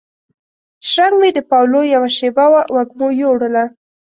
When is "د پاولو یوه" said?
1.35-2.09